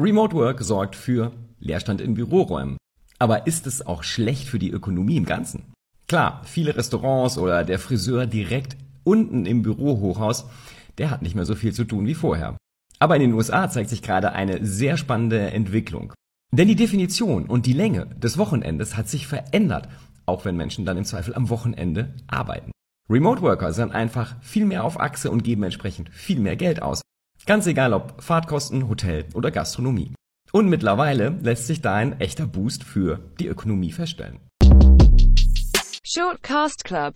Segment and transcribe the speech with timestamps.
[0.00, 2.76] Remote Work sorgt für Leerstand in Büroräumen.
[3.18, 5.72] Aber ist es auch schlecht für die Ökonomie im Ganzen?
[6.06, 10.46] Klar, viele Restaurants oder der Friseur direkt unten im Bürohochhaus,
[10.98, 12.56] der hat nicht mehr so viel zu tun wie vorher.
[13.00, 16.12] Aber in den USA zeigt sich gerade eine sehr spannende Entwicklung.
[16.52, 19.88] Denn die Definition und die Länge des Wochenendes hat sich verändert,
[20.26, 22.70] auch wenn Menschen dann im Zweifel am Wochenende arbeiten.
[23.10, 27.02] Remote Worker sind einfach viel mehr auf Achse und geben entsprechend viel mehr Geld aus.
[27.48, 30.12] Ganz egal ob Fahrtkosten, Hotel oder Gastronomie.
[30.52, 34.40] Und mittlerweile lässt sich da ein echter Boost für die Ökonomie feststellen.
[36.04, 37.14] Shortcast Club